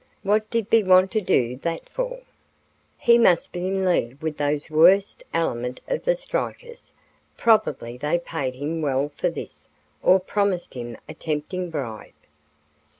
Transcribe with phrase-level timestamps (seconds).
[0.23, 2.21] What did be want to do that for?
[2.97, 6.91] He must be in league with the worst element of the strikers.
[7.37, 9.69] Probably they paid him well for this,
[10.01, 12.13] or promised him a tempting bribe."